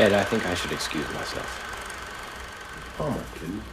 [0.00, 2.96] Ed, I think I should excuse myself.
[2.98, 3.66] Oh, my goodness.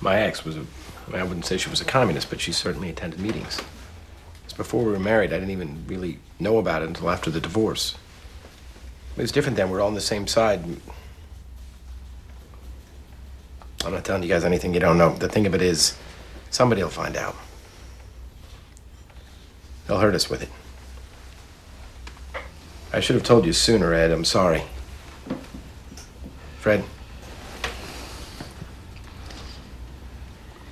[0.00, 2.52] My ex was a, I, mean, I wouldn't say she was a communist, but she
[2.52, 3.60] certainly attended meetings.
[4.44, 5.34] It's before we were married.
[5.34, 7.94] I didn't even really know about it until after the divorce.
[9.18, 9.68] It was different then.
[9.68, 10.64] We're all on the same side.
[13.84, 15.14] I'm not telling you guys anything you don't know.
[15.14, 15.94] The thing of it is,
[16.48, 17.36] somebody will find out.
[19.86, 20.48] They'll hurt us with it.
[22.98, 24.10] I should have told you sooner, Ed.
[24.10, 24.64] I'm sorry.
[26.58, 26.82] Fred?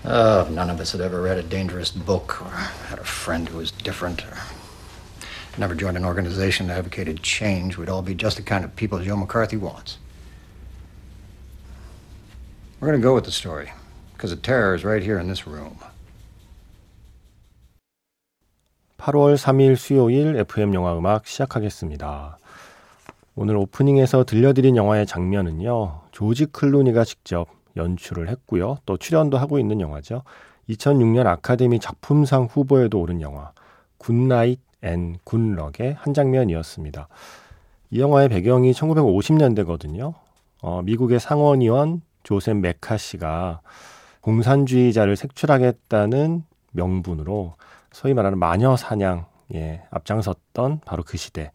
[0.02, 3.58] If none of us had ever read a dangerous book or had a friend who
[3.58, 4.38] was different or
[5.56, 8.98] never joined an organization that advocated change, we'd all be just the kind of people
[8.98, 9.98] Joe McCarthy wants.
[12.80, 13.70] We're going to go with the story
[14.14, 15.78] because the terror is right here in this room.
[19.06, 22.38] 8월 3일 수요일 FM 영화 음악 시작하겠습니다.
[23.36, 26.00] 오늘 오프닝에서 들려드린 영화의 장면은요.
[26.10, 28.78] 조지 클루니가 직접 연출을 했고요.
[28.84, 30.22] 또 출연도 하고 있는 영화죠.
[30.68, 33.52] 2006년 아카데미 작품상 후보에도 오른 영화
[33.98, 37.06] 굿나잇 앤 굿럭의 한 장면이었습니다.
[37.90, 40.14] 이 영화의 배경이 1950년대거든요.
[40.62, 43.60] 어, 미국의 상원의원 조셉 매카시가
[44.20, 47.54] 공산주의자를 색출하겠다는 명분으로
[47.96, 51.50] 소위 말하는 마녀 사냥에 앞장섰던 바로 그 시대.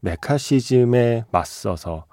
[0.00, 2.06] 메카시즘에 맞서서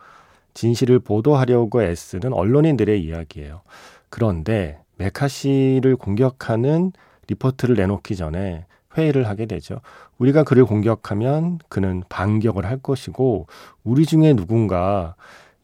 [0.54, 3.64] 진실을 보도하려고 애쓰는 언론인들의 이야기예요.
[4.12, 6.92] 그런데 메카시를 공격하는
[7.28, 9.82] 리포트를 내놓기 전에 회의를 하게 되죠.
[10.20, 13.48] 우리가 그를 공격하면 그는 반격을 할 것이고
[13.84, 15.16] 우리 중에 누군가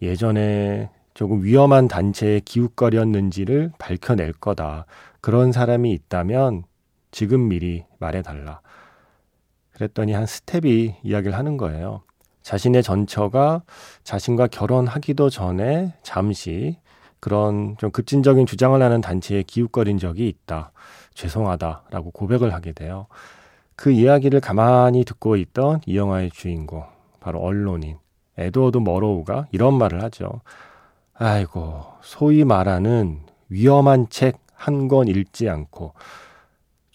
[0.02, 4.88] 예전에 조금 위험한 단체에 기웃거렸는지를 밝혀낼 거다.
[5.22, 6.64] 그런 사람이 있다면
[7.12, 8.62] 지금 미리 말해달라.
[9.74, 12.02] 그랬더니 한 스텝이 이야기를 하는 거예요.
[12.42, 13.64] 자신의 전처가
[14.04, 16.78] 자신과 결혼하기도 전에 잠시
[17.20, 20.72] 그런 좀 급진적인 주장을 하는 단체에 기웃거린 적이 있다.
[21.14, 23.08] 죄송하다라고 고백을 하게 돼요.
[23.76, 26.84] 그 이야기를 가만히 듣고 있던 이 영화의 주인공,
[27.20, 27.98] 바로 언론인
[28.38, 30.42] 에드워드 머로우가 이런 말을 하죠.
[31.14, 35.94] 아이고, 소위 말하는 위험한 책 한 권 읽지 않고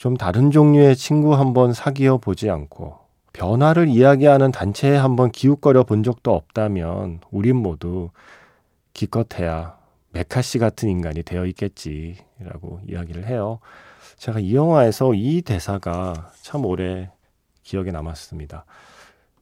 [0.04, 2.98] 좀 다른 종류의 친구 한번 사귀어 보지 않고
[3.32, 8.10] 변화를 이야기하는 단체에 한번 기웃거려 본 적도 없다면 우린 모두
[8.92, 9.78] 기껏해야
[10.12, 13.60] 메카시 같은 인간이 되어 있겠지라고 이야기를 해요.
[14.18, 17.10] 제가 이 영화에서 이 대사가 참 오래
[17.62, 18.66] 기억에 남았습니다.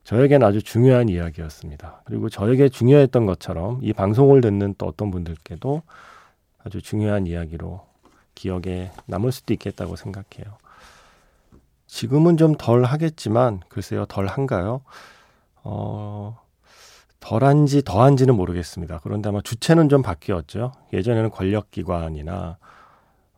[0.05, 2.03] 저에겐 아주 중요한 이야기였습니다.
[2.05, 5.81] 그리고 저에게 중요했던 것처럼 이 방송을 듣는 또 어떤 분들께도
[6.63, 7.92] 아주 중요한 이야기로
[8.35, 10.57] 기억에 남을 수도 있겠다고 생각해요.
[11.87, 14.81] 지금은 좀 덜 하겠지만, 글쎄요, 덜 한가요?
[15.63, 16.39] 어,
[17.19, 18.99] 덜한지 더한지는 모르겠습니다.
[19.03, 20.71] 그런데 아마 주체는 좀 바뀌었죠.
[20.91, 22.57] 예전에는 권력기관이나,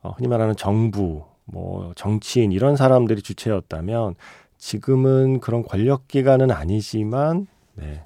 [0.01, 4.15] 어, 흔히 말하는 정부, 뭐, 정치인, 이런 사람들이 주체였다면,
[4.57, 8.03] 지금은 그런 권력기관은 아니지만, 네.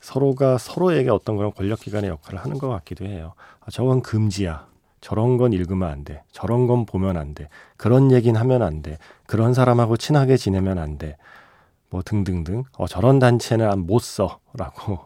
[0.00, 3.34] 서로가 서로에게 어떤 그런 권력기관의 역할을 하는 것 같기도 해요.
[3.60, 4.66] 아, 저건 금지야.
[5.02, 6.22] 저런 건 읽으면 안 돼.
[6.30, 7.48] 저런 건 보면 안 돼.
[7.76, 8.96] 그런 얘기는 하면 안 돼.
[9.26, 11.16] 그런 사람하고 친하게 지내면 안 돼.
[11.90, 12.62] 뭐 등등등.
[12.78, 14.38] 어, 저런 단체는 못 써.
[14.54, 15.00] 라고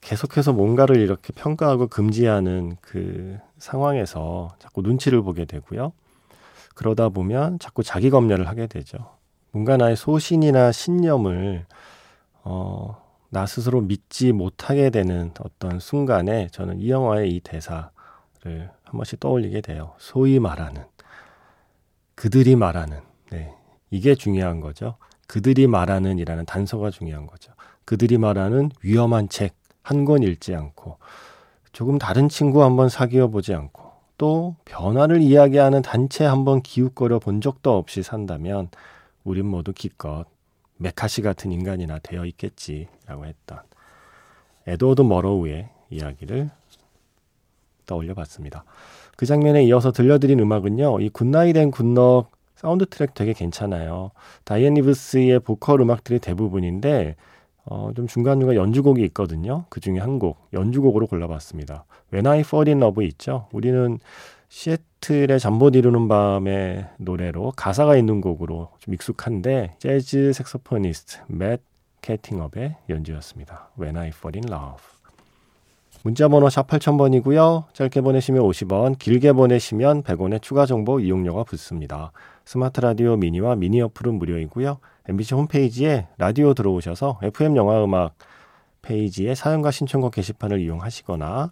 [0.00, 5.92] 계속해서 뭔가를 이렇게 평가하고 금지하는 그 상황에서 자꾸 눈치를 보게 되고요.
[6.74, 8.98] 그러다 보면 자꾸 자기 검열을 하게 되죠.
[9.50, 11.66] 뭔가 나의 소신이나 신념을
[12.44, 17.90] 어, 나 스스로 믿지 못하게 되는 어떤 순간에 저는 이 영화의 이 대사를
[18.86, 19.94] 한 번씩 떠올리게 돼요.
[19.98, 20.84] 소위 말하는
[22.14, 23.54] 그들이 말하는 네.
[23.90, 24.96] 이게 중요한 거죠.
[25.28, 27.52] 그들이 말하는 이라는 단서가 중요한 거죠.
[27.84, 29.54] 그들이 말하는 위험한 책
[29.86, 30.98] 한 권 읽지 않고
[31.72, 37.76] 조금 다른 친구 한번 사귀어 보지 않고 또 변화를 이야기하는 단체 한번 기웃거려 본 적도
[37.76, 38.68] 없이 산다면
[39.22, 40.24] 우린 모두 기껏
[40.78, 43.60] 매카시 같은 인간이나 되어 있겠지라고 했던
[44.66, 46.50] 에드워드 머로우의 이야기를
[47.86, 48.64] 떠올려 봤습니다.
[49.16, 51.00] 그 장면에 이어서 들려드린 음악은요.
[51.00, 54.10] 이 굿나잇 앤 굿럭 사운드 트랙 되게 괜찮아요.
[54.44, 57.16] 다이앤 리브스의 보컬 음악들이 대부분인데
[57.64, 59.64] 어, 좀 중간중간 연주곡이 있거든요.
[59.68, 61.84] 그 중에 한 곡, 연주곡으로 골라봤습니다.
[62.12, 63.48] When I Fall in Love 있죠.
[63.52, 63.98] 우리는
[64.48, 71.60] 시애틀의 잠 못 이루는 밤의 노래로 가사가 있는 곡으로 좀 익숙한데 재즈 색소포니스트 맷
[72.02, 73.70] 캐팅업의 연주였습니다.
[73.78, 74.95] When I Fall in Love.
[76.06, 77.64] 문자번호 샵 8000번이고요.
[77.72, 82.12] 짧게 보내시면 50원, 길게 보내시면 100원의 추가 정보 이용료가 붙습니다.
[82.44, 84.78] 스마트 라디오 미니와 미니 어플은 무료이고요.
[85.08, 88.14] MBC 홈페이지에 라디오 들어오셔서 FM 영화 음악
[88.82, 91.50] 페이지에 사연과 신청곡 게시판을 이용하시거나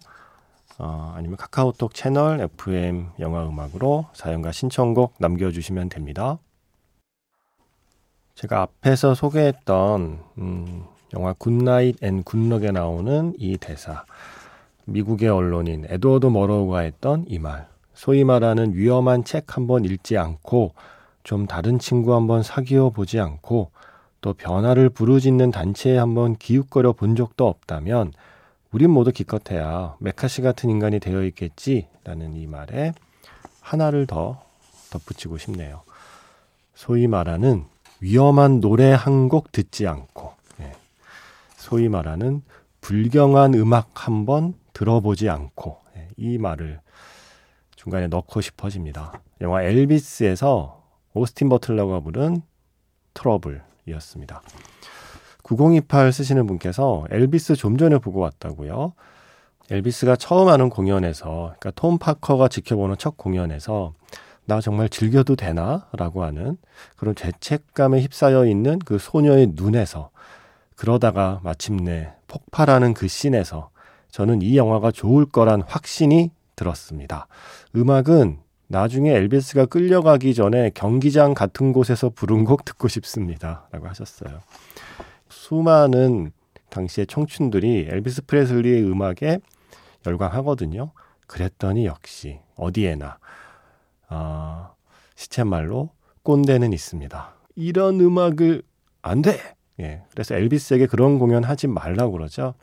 [0.77, 6.37] 어, 아니면 카카오톡 채널 FM 영화 음악으로 사연과 신청곡 남겨주시면 됩니다.
[8.35, 14.05] 제가 앞에서 소개했던 음, 영화 굿나잇 앤 굿럭에 나오는 이 대사
[14.85, 20.73] 미국의 언론인 에드워드 머로우가 했던 이 말 소위 말하는 위험한 책 한번 읽지 않고
[21.23, 23.71] 좀 다른 친구 한번 사귀어 보지 않고
[24.21, 28.11] 또 변화를 부르짖는 단체에 한번 기웃거려 본 적도 없다면
[28.71, 32.93] 우린 모두 기껏해야 메카시 같은 인간이 되어 있겠지라는 이 말에
[33.61, 34.41] 하나를 더
[34.91, 35.81] 덧붙이고 싶네요.
[36.75, 37.63] 소위 말하는
[38.01, 40.73] 위험한 노래 한 곡 듣지 않고 예.
[41.55, 42.41] 소위 말하는
[42.81, 46.09] 불경한 음악 한번 들어보지 않고 예.
[46.17, 46.79] 이 말을
[47.75, 49.21] 중간에 넣고 싶어집니다.
[49.41, 50.83] 영화 엘비스에서
[51.13, 52.41] 오스틴 버틀러가 부른
[53.13, 54.41] 트러블이었습니다.
[55.43, 58.93] 9028 쓰시는 분께서 엘비스 좀 전에 보고 왔다고요.
[59.71, 63.93] 엘비스가 처음 하는 공연에서, 그러니까 톰 파커가 지켜보는 첫 공연에서
[64.45, 65.87] 나 정말 즐겨도 되나?
[65.93, 66.57] 라고 하는
[66.97, 70.09] 그런 죄책감에 휩싸여 있는 그 소녀의 눈에서
[70.75, 73.69] 그러다가 마침내 폭발하는 그 씬에서
[74.15, 77.27] 저는 이 영화가 좋을 거란 확신이 들었습니다.
[77.75, 83.67] 음악은 나중에 엘비스가 끌려가기 전에 경기장 같은 곳에서 부른 곡 듣고 싶습니다.
[83.73, 84.39] 라고 하셨어요.
[85.27, 86.31] 수많은
[86.69, 89.39] 당시의 청춘들이 엘비스 프레슬리의 음악에
[90.05, 90.93] 열광하거든요.
[91.27, 93.17] 그랬더니 역시 어디에나
[94.11, 94.69] 어,
[95.15, 95.89] 시쳇말로
[96.23, 97.35] 꼰대는 있습니다.
[97.57, 98.63] 이런 음악을
[99.01, 99.37] 안 돼.
[99.81, 100.03] 예.
[100.11, 102.53] 그래서 엘비스에게 그런 공연 하지 말라고 그러죠.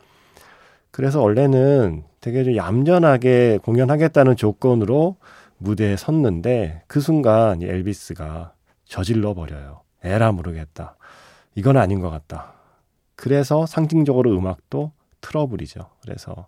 [0.93, 5.15] 그래서 원래는 되게 좀 얌전하게 공연하겠다는 조건으로
[5.57, 8.53] 무대에 섰는데 그 순간 엘비스가
[8.85, 9.81] 저질러 버려요.
[10.03, 10.95] 에라 모르겠다.
[11.55, 12.53] 이건 아닌 것 같다.
[13.15, 14.91] 그래서 상징적으로 음악도
[15.21, 15.89] 틀어버리죠.
[16.03, 16.45] 그래서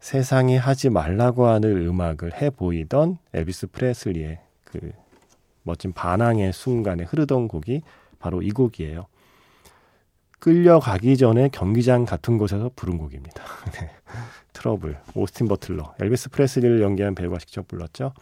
[0.00, 4.92] 세상이 하지 말라고 하는 음악을 해 보이던 엘비스 프레슬리의 그
[5.62, 7.82] 멋진 반항의 순간에 흐르던 곡이
[8.18, 9.08] 바로 이 곡이에요.
[10.38, 13.42] 끌려가기 전에 경기장 같은 곳에서 부른 곡입니다.
[13.72, 13.90] 네.
[14.52, 18.12] 트러블, 오스틴 버틀러, 엘비스 프레슬리를 연기한 배우가 직접 불렀죠.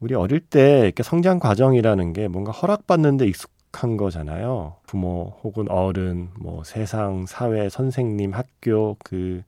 [0.00, 4.76] 우리 어릴 때 이렇게 성장 과정이라는 게 뭔가 허락받는 데 익숙한 거잖아요.
[4.86, 9.42] 부모 혹은 어른, 뭐 세상, 사회, 선생님, 학교 그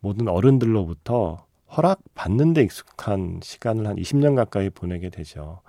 [0.00, 1.46] 모든 어른들로부터
[1.76, 5.60] 허락 받는 데 익숙한 시간을 한 20년 가까이 보내게 되죠.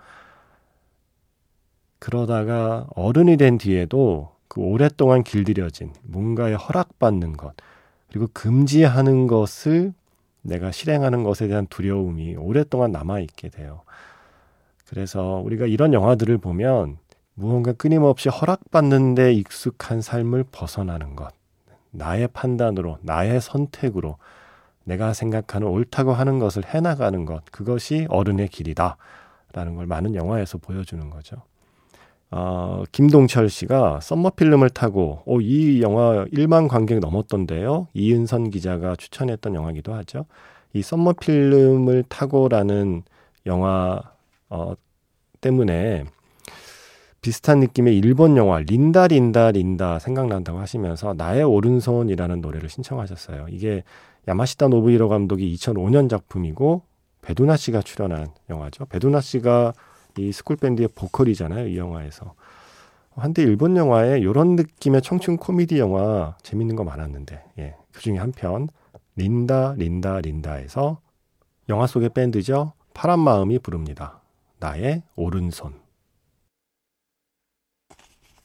[1.99, 7.53] 그러다가 어른이 된 뒤에도 그 오랫동안 길들여진 뭔가에 허락받는 것,
[8.07, 9.93] 그리고 금지하는 것을
[10.41, 13.81] 내가 실행하는 것에 대한 두려움이 오랫동안 남아있게 돼요.
[14.87, 16.99] 그래서 우리가 이런 영화들을 보면
[17.33, 21.33] 무언가 끊임없이 허락받는 데 익숙한 삶을 벗어나는 것.
[21.91, 24.17] 나의 판단으로, 나의 선택으로
[24.85, 28.95] 내가 생각하는 옳다고 하는 것을 해나가는 것, 그것이 어른의 길이다.
[29.51, 31.41] 라는 걸 많은 영화에서 보여주는 거죠.
[32.31, 37.87] 어, 김동철 씨가 썸머 필름을 타고, 오, 이 영화 1만 관객 넘었던데요.
[37.93, 40.25] 이은선 기자가 추천했던 영화기도 하죠.
[40.73, 43.03] 이 썸머 필름을 타고라는
[43.45, 44.01] 영화,
[44.49, 44.73] 어,
[45.41, 46.05] 때문에
[47.21, 53.47] 비슷한 느낌의 일본 영화 린다 린다 린다 생각난다고 하시면서 나의 오른손이라는 노래를 신청하셨어요.
[53.49, 53.83] 이게
[54.27, 56.83] 야마시타 노부히로 감독이 2005년 작품이고
[57.23, 58.85] 배두나 씨가 출연한 영화죠.
[58.85, 59.73] 배두나 씨가
[60.17, 61.67] 이 스쿨 밴드의 보컬이잖아요.
[61.67, 62.33] 이 영화에서.
[63.15, 67.75] 한때 일본 영화에 이런 느낌의 청춘 코미디 영화 재밌는 거 많았는데 예.
[67.93, 68.67] 그중에 한 편
[69.15, 70.99] 린다 린다 린다에서
[71.69, 72.73] 영화 속의 밴드죠.
[72.93, 74.19] 파란 마음이 부릅니다.
[74.59, 75.73] 나의 오른손.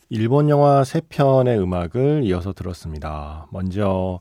[0.08, 3.46] 일본 영화 세 편의 음악을 이어서 들었습니다.
[3.50, 4.18] 먼저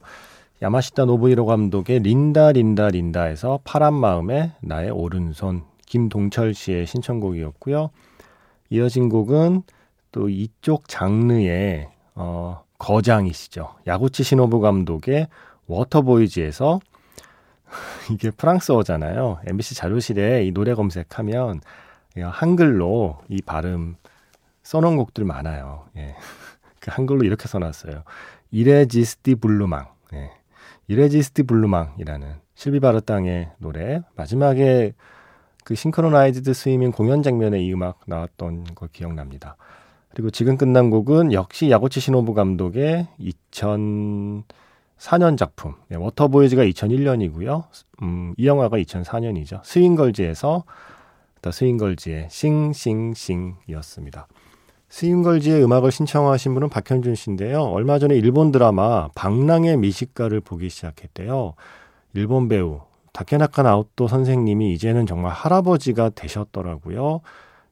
[0.62, 7.90] 야마시타 노부히로 감독의 린다 린다 린다에서 파란 마음의 나의 오른손 김동철 씨의 신청곡이었고요.
[8.70, 9.64] 이어진 곡은
[10.12, 13.74] 또 이쪽 장르의 어, 거장이시죠.
[13.88, 15.26] 야구치 시노부 감독의
[15.66, 16.78] 워터보이즈에서
[18.12, 19.40] 이게 프랑스어잖아요.
[19.48, 21.60] MBC 자료실에 이 노래 검색하면
[22.16, 23.96] 한글로 이 발음
[24.62, 25.86] 써놓은 곡들 많아요.
[25.96, 26.14] 예.
[26.78, 28.04] 그 한글로 이렇게 써놨어요.
[28.52, 29.88] Irrésistiblement.
[30.14, 30.30] 예.
[30.86, 34.02] Irrésistiblement이라는 실비 바르탕의 노래.
[34.14, 34.92] 마지막에
[35.70, 39.54] 그 싱크로나이즈드 스위밍 공연 장면에 이 음악 나왔던 거 기억납니다.
[40.12, 45.74] 그리고 지금 끝난 곡은 역시 야구치 시노부 감독의 2004년 작품.
[45.92, 47.62] 예, 워터보이즈가 2001년이고요.
[48.02, 49.60] 음, 이 영화가 2004년이죠.
[49.62, 50.64] 스윙걸즈에서
[51.40, 54.26] 더 스윙걸즈의 Sing Sing Sing이었습니다.
[54.88, 57.62] 스윙걸즈의 음악을 신청하신 분은 박현준 씨인데요.
[57.62, 61.54] 얼마 전에 일본 드라마 방랑의 미식가를 보기 시작했대요.
[62.14, 62.80] 일본 배우
[63.12, 67.20] 다케나카 나오토 선생님이 이제는 정말 할아버지가 되셨더라고요.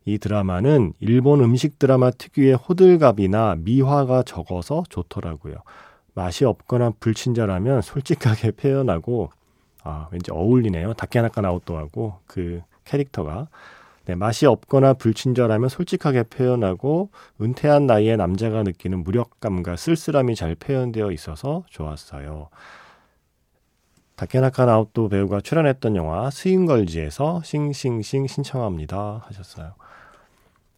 [0.04, 5.57] 이 드라마는 일본 음식 드라마 특유의 호들갑이나 미화가 적어서 좋더라고요.
[6.14, 9.30] 맛이 없거나 불친절하면 솔직하게 표현하고
[9.85, 10.95] 아, 왠지 어울리네요.
[10.95, 13.49] 다케나카 나오토하고 그 캐릭터가
[14.07, 17.11] 네, 맛이 없거나 불친절하면 솔직하게 표현하고
[17.42, 22.49] 은퇴한 나이의 남자가 느끼는 무력감과 쓸쓸함이 잘 표현되어 있어서 좋았어요.
[24.19, 29.75] 다케나카 나오토 배우가 출연했던 영화 스윙걸즈에서 싱싱싱 신청합니다 하셨어요.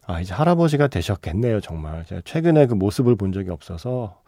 [0.05, 2.05] 아 이제 할아버지가 되셨겠네요 정말.
[2.05, 4.21] 제가 최근에 그 모습을 본 적이 없어서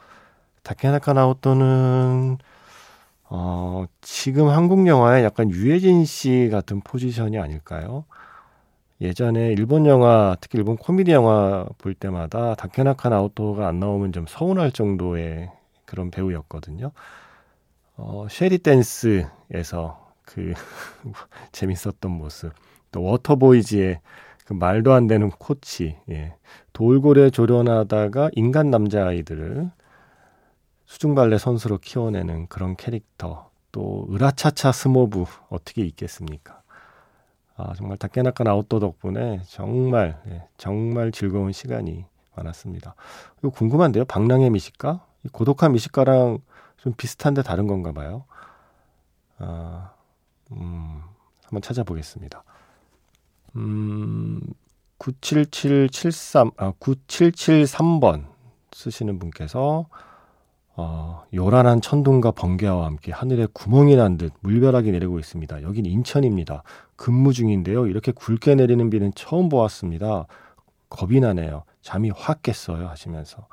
[0.63, 2.39] 다케나카 나오토는
[3.25, 8.05] 어, 지금 한국 영화에 약간 유해진 씨 같은 포지션이 아닐까요?
[9.00, 14.72] 예전에 일본 영화, 특히 일본 코미디 영화 볼 때마다 다케나카 나오토가 안 나오면 좀 서운할
[14.72, 15.51] 정도의
[15.86, 16.91] 그런 배우였거든요.
[17.95, 20.53] 어, Shall We Dance에서 그
[21.51, 22.53] 재밌었던 모습,
[22.91, 24.00] 또 워터보이즈의
[24.45, 26.35] 그 말도 안 되는 코치, 예.
[26.73, 29.69] 돌고래 조련하다가 인간 남자 아이들을
[30.85, 36.62] 수중발레 선수로 키워내는 그런 캐릭터, 또 으라차차 스모부 어떻게 잊겠습니까?
[37.55, 42.95] 아, 정말 다케나카 나오토 덕분에 정말 예, 정말 즐거운 시간이 많았습니다.
[43.39, 44.05] 이거 궁금한데요.
[44.05, 45.05] 방랑의 미식가?
[45.31, 46.39] 고독한 미식가랑
[46.83, 48.25] 좀 비슷한데 다른 건가 봐요.
[49.37, 49.91] 아,
[50.51, 51.01] 음,
[51.45, 52.43] 한번 찾아보겠습니다.
[53.55, 54.41] 음,
[54.99, 58.25] 97773, 아, 9773번
[58.73, 59.85] 쓰시는 분께서
[60.75, 65.61] 어, 요란한 천둥과 번개와 함께 하늘에 구멍이 난 듯 물벼락이 내리고 있습니다.
[65.63, 66.63] 여긴 인천입니다.
[66.97, 67.87] 근무 중인데요.
[67.87, 70.25] 이렇게 굵게 내리는 비는 처음 보았습니다.
[70.89, 71.63] 겁이 나네요.
[71.81, 72.89] 잠이 확 깼어요.
[72.89, 73.47] 하시면서.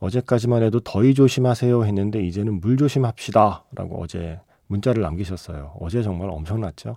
[0.00, 3.64] 어제까지만 해도 더위 조심하세요 했는데 이제는 물 조심합시다.
[3.72, 5.76] 라고 어제 문자를 남기셨어요.
[5.80, 6.96] 어제 정말 엄청났죠.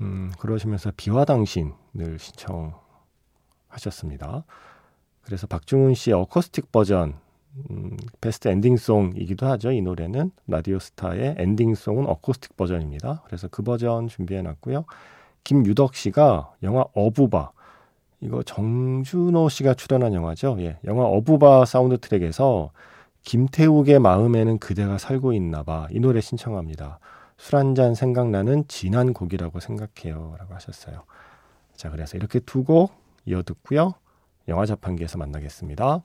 [0.00, 2.18] 음, 그러시면서 비와 당신을
[3.68, 4.44] 신청하셨습니다.
[5.22, 7.14] 그래서 박중훈 씨의 어쿠스틱 버전
[7.70, 9.72] 음, 베스트 엔딩송이기도 하죠.
[9.72, 13.22] 이 노래는 라디오 스타의 엔딩송은 어쿠스틱 버전입니다.
[13.26, 14.84] 그래서 그 버전 준비해 놨고요.
[15.44, 17.50] 김유덕 씨가 영화 어부바
[18.20, 20.56] 이거 정준호 씨가 출연한 영화죠.
[20.60, 20.78] 예.
[20.84, 22.70] 영화 어부바 사운드 트랙에서
[23.22, 25.86] 김태욱의 마음에는 그대가 살고 있나 봐.
[25.90, 26.98] 이 노래 신청합니다.
[27.38, 30.36] 술 한 잔 생각나는 진한 곡이라고 생각해요.
[30.38, 31.04] 라고 하셨어요.
[31.76, 32.92] 자, 그래서 이렇게 두 곡
[33.26, 33.94] 이어 듣고요.
[34.48, 36.02] 영화 자판기에서 만나겠습니다.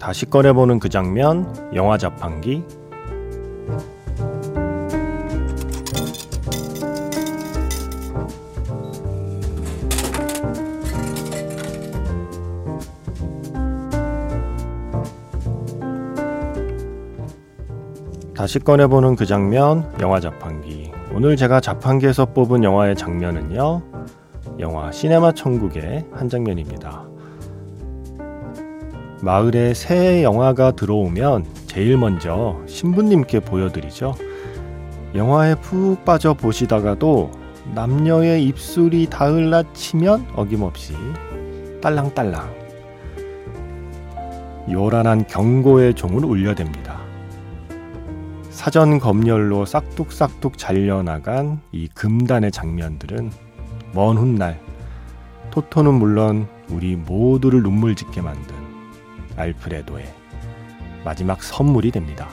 [0.00, 2.64] 다시 꺼내보는 그 장면, 영화 자판기.
[18.34, 20.90] 다시 꺼내보는 그 장면, 영화 자판기.
[21.12, 23.82] 오늘 제가 자판기에서 뽑은 영화의 장면은요,
[24.60, 27.09] 영화 시네마 천국의 한 장면입니다.
[29.22, 34.14] 마을에 새 영화가 들어오면 제일 먼저 신부님께 보여드리죠.
[35.14, 37.30] 영화에 푹 빠져 보시다가도
[37.74, 40.94] 남녀의 입술이 닿을라 치면 어김없이
[41.82, 42.60] 딸랑딸랑
[44.70, 46.98] 요란한 경고의 종을 울려댑니다.
[48.48, 53.30] 사전 검열로 싹둑싹둑 잘려나간 이 금단의 장면들은
[53.92, 54.60] 먼 훗날
[55.50, 58.59] 토토는 물론 우리 모두를 눈물 짓게 만든
[59.40, 60.04] 알프레도의
[61.04, 62.28] 마지막 선물이 됩니다.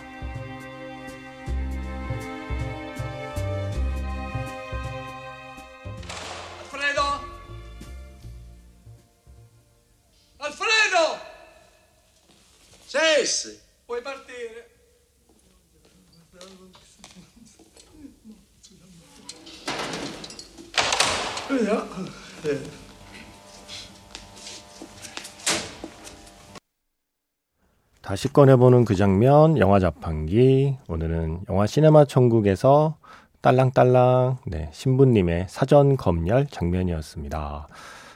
[28.17, 30.75] 다시 꺼내보는 그 장면, 영화 자판기.
[30.87, 32.95] 오늘은 영화 시네마 천국에서
[33.41, 37.67] 딸랑딸랑, 네, 신부님의 사전 검열 장면이었습니다.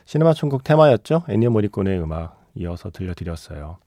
[0.06, 1.26] 시네마 천국 테마였죠?
[1.30, 3.78] 애니어 모리콘의 음악 이어서 들려드렸어요.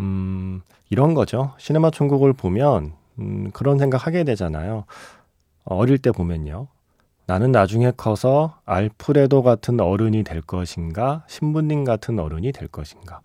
[0.00, 1.52] 음, 이런 거죠.
[1.58, 4.86] 시네마 천국을 보면, 음, 그런 생각 하게 되잖아요.
[5.64, 6.68] 어릴 때 보면요.
[7.26, 13.20] 나는 나중에 커서 알프레도 같은 어른이 될 것인가, 신부님 같은 어른이 될 것인가.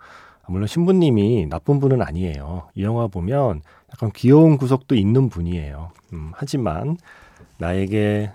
[0.49, 2.69] 물론 신부님이 나쁜 분은 아니에요.
[2.75, 5.91] 이 영화 보면 약간 귀여운 구석도 있는 분이에요.
[6.13, 6.97] 음, 하지만
[7.57, 8.31] 나에게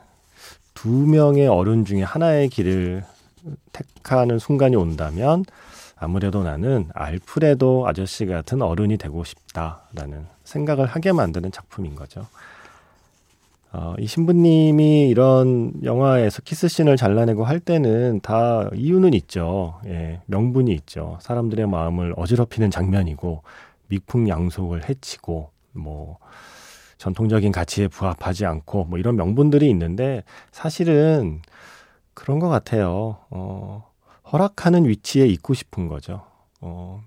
[0.75, 3.04] 두 명의 어른 중에 하나의 길을
[3.73, 5.44] 택하는 순간이 온다면
[5.97, 12.26] 아무래도 나는 알프레도 아저씨 같은 어른이 되고 싶다라는 생각을 하게 만드는 작품인 거죠.
[13.76, 19.81] 어, 이 신부님이 이런 영화에서 키스씬을 잘라내고 할 때는 다 이유는 있죠.
[19.87, 21.19] 예, 명분이 있죠.
[21.21, 23.43] 사람들의 마음을 어지럽히는 장면이고
[23.88, 26.19] 미풍양속을 해치고 뭐
[26.99, 31.43] 전통적인 가치에 부합하지 않고 뭐 이런 명분들이 있는데 사실은
[32.14, 33.16] 그런 것 같아요.
[33.31, 33.90] 어,
[34.33, 36.23] 허락하는 위치에 있고 싶은 거죠.
[36.61, 37.02] 어,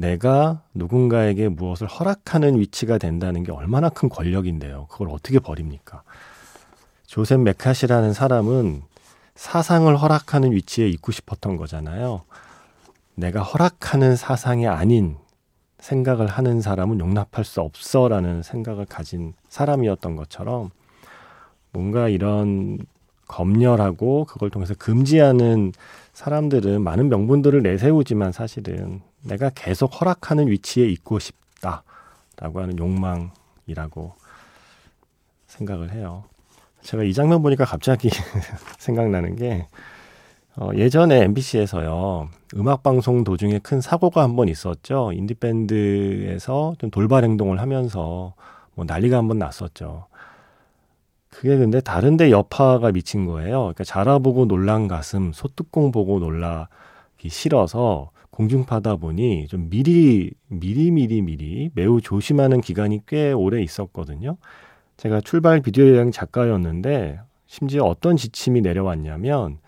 [0.00, 4.86] 내가 누군가에게 무엇을 허락하는 위치가 된다는 게 얼마나 큰 권력인데요.
[4.88, 6.02] 그걸 어떻게 버립니까?
[7.06, 8.82] 조셉 메카시라는 사람은
[9.34, 12.22] 사상을 허락하는 위치에 있고 싶었던 거잖아요.
[13.14, 15.16] 내가 허락하는 사상이 아닌
[15.78, 20.70] 생각을 하는 사람은 용납할 수 없어라는 생각을 가진 사람이었던 것처럼
[21.72, 22.78] 뭔가 이런
[23.28, 25.72] 검열하고 그걸 통해서 금지하는
[26.14, 34.14] 사람들은 많은 명분들을 내세우지만 사실은 내가 계속 허락하는 위치에 있고 싶다라고 하는 욕망이라고
[35.46, 36.24] 생각을 해요.
[36.82, 38.10] 제가 이 장면 보니까 갑자기
[38.78, 39.66] 생각나는 게
[40.56, 45.12] 어, 예전에 MBC에서요 음악 방송 도중에 큰 사고가 한 번 있었죠.
[45.14, 48.34] 인디 밴드에서 좀 돌발 행동을 하면서
[48.74, 50.06] 뭐 난리가 한 번 났었죠.
[51.28, 53.60] 그게 근데 다른데 여파가 미친 거예요.
[53.60, 61.70] 그러니까 자라보고 놀란 가슴, 소뚜껑 보고 놀라기 싫어서 공중파다 보니 좀 미리 미리 미리 미리
[61.74, 64.38] 매우 조심하는 기간이 꽤 오래 있었거든요.
[64.96, 69.58] 제가 출발 비디오 여행 작가였는데 심지어 어떤 지침이 내려왔냐면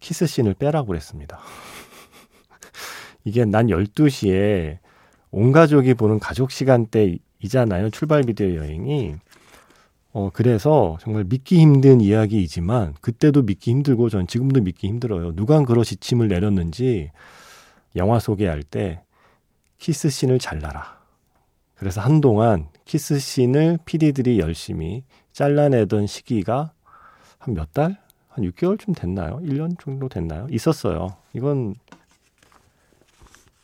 [0.00, 1.38] 키스 씬을 빼라고 그랬습니다.
[3.22, 4.78] 이게 난 12시에
[5.30, 7.90] 온 가족이 보는 가족 시간대이잖아요.
[7.90, 9.14] 출발 비디오 여행이.
[10.14, 15.36] 어, 그래서 정말 믿기 힘든 이야기이지만 그때도 믿기 힘들고 전 지금도 믿기 힘들어요.
[15.36, 17.12] 누가 그런 지침을 내렸는지
[17.96, 19.02] 영화 소개할 때
[19.78, 21.00] 키스 씬을 잘라라.
[21.74, 25.02] 그래서 한동안 키스 씬을 PD들이 열심히
[25.32, 26.72] 잘라내던 시기가
[27.38, 28.00] 한 몇 달?
[28.28, 29.40] 한 6개월쯤 됐나요?
[29.42, 30.46] 1년 정도 됐나요?
[30.50, 31.16] 있었어요.
[31.34, 31.74] 이건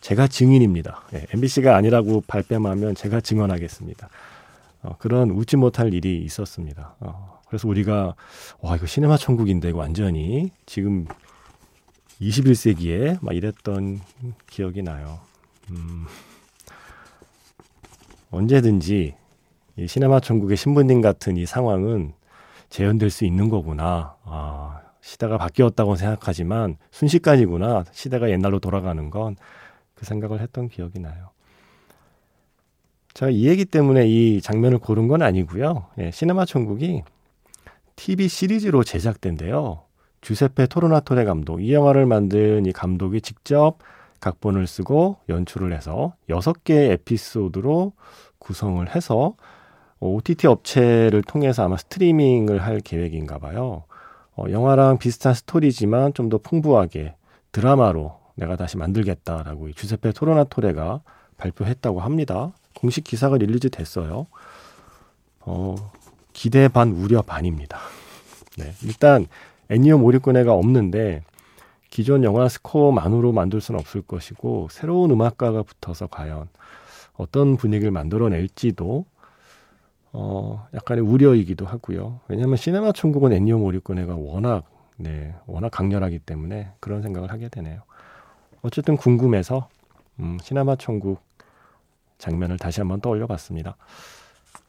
[0.01, 1.03] 제가 증인입니다.
[1.13, 4.09] 네, MBC가 아니라고 발뺌하면 제가 증언하겠습니다.
[4.83, 6.97] 어, 그런 웃지 못할 일이 있었습니다.
[7.01, 8.15] 어, 그래서 우리가
[8.61, 11.07] 와 이거 시네마 천국인데 이거 완전히 지금
[12.21, 14.01] 21세기에 막 이랬던
[14.49, 15.21] 기억이 나요.
[15.71, 16.07] 음,
[18.31, 19.15] 언제든지
[19.77, 22.13] 이 시네마 천국의 신부님 같은 이 상황은
[22.71, 24.17] 재현될 수 있는 거구나.
[24.25, 27.85] 아, 시대가 바뀌었다고 생각하지만 순식간이구나.
[27.93, 29.37] 시대가 옛날로 돌아가는 건
[29.99, 31.31] 그 생각을 했던 기억이 나요.
[33.15, 35.89] 제가 이 얘기 때문에 이 장면을 고른 건 아니고요.
[35.99, 37.03] 예, 시네마 천국이
[37.97, 39.83] TV 시리즈로 제작된데요.
[40.21, 43.79] 주세페 토르나토레 감독, 이 영화를 만든 이 감독이 직접
[44.21, 47.93] 각본을 쓰고 연출을 해서 여섯 개의 에피소드로
[48.39, 49.35] 구성을 해서
[50.01, 53.85] OTT 업체를 통해서 아마 스트리밍을 할 계획인가 봐요.
[54.37, 57.15] 어, 영화랑 비슷한 스토리지만 좀 더 풍부하게
[57.53, 61.01] 드라마로 내가 다시 만들겠다라고 주세페 토르나토레가
[61.37, 62.53] 발표했다고 합니다.
[62.75, 64.27] 공식 기사가 release 됐어요.
[65.41, 65.75] 어,
[66.33, 67.79] 기대 반 우려 반입니다.
[68.59, 69.27] 네, 일단
[69.71, 71.23] 엔니오 모리꼬네가 없는데
[71.91, 76.49] 기존 영화 스코어만으로 만들 수는 없을 것이고 새로운 음악가가 붙어서 과연
[77.17, 79.05] 어떤 분위기를 만들어낼지도
[80.13, 82.21] 어, 약간의 우려이기도 하고요.
[82.29, 84.65] 왜냐하면 시네마 천국은 엔니오 모리꼬네가 워낙
[84.97, 87.83] 네, 워낙 강렬하기 때문에 그런 생각을 하게 되네요.
[88.63, 89.69] 어쨌든 궁금해서
[90.21, 91.21] 음, 시네마 천국
[92.19, 93.77] 장면을 다시 한번 떠올려 봤습니다.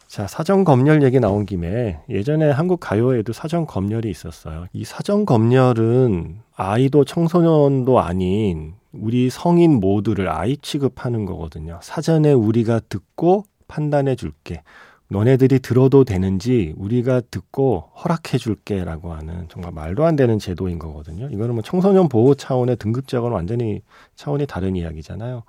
[0.10, 4.66] 자, 사전 검열 얘기 나온 김에 예전에 한국 가요에도 사전 검열이 있었어요.
[4.74, 11.80] 이 사전 검열은 아이도 청소년도 아닌 우리 성인 모두를 아이 취급하는 거거든요.
[11.84, 14.64] 사전에 우리가 듣고 판단해 줄게.
[15.10, 21.30] 너네들이 들어도 되는지 우리가 듣고 허락해 줄게라고 하는 정말 말도 안 되는 제도인 거거든요.
[21.32, 23.84] 이거는 뭐 청소년 보호 차원의 등급제하고는 완전히
[24.16, 25.44] 차원이 다른 이야기잖아요.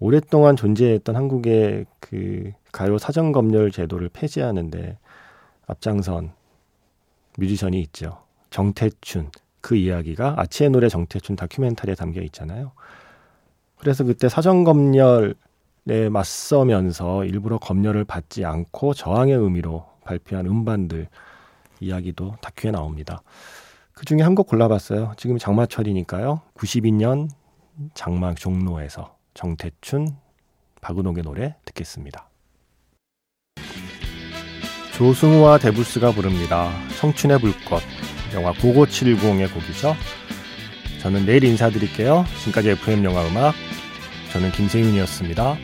[0.00, 4.98] 오랫동안 존재했던 한국의 그 가요 사전 검열 제도를 폐지하는데
[5.66, 6.32] 앞장선
[7.38, 8.22] 뮤지션이 있죠.
[8.50, 9.30] 정태춘.
[9.60, 12.72] 그 이야기가 아치의 노래 정태춘 다큐멘터리에 담겨 있잖아요.
[13.78, 15.34] 그래서 그때 사전 검열
[15.88, 21.08] 에 맞서면서 일부러 검열을 받지 않고 저항의 의미로 발표한 음반들
[21.80, 23.22] 이야기도 다큐에 나옵니다.
[23.92, 25.14] 그 중에 한 곡 골라봤어요.
[25.16, 26.40] 지금 장마철이니까요.
[26.54, 27.28] 92년
[27.94, 30.16] 장막 종로에서 정태춘,
[30.80, 32.31] 박은옥의 노래 듣겠습니다.
[35.02, 36.72] 조승우와 데부스가 부릅니다.
[37.00, 37.82] 청춘의 불꽃.
[38.34, 39.96] 영화 9970의 곡이죠.
[41.00, 42.24] 저는 내일 인사드릴게요.
[42.38, 43.52] 지금까지 FM 영화 음악.
[44.32, 45.58] 저는 김세윤이었습니다.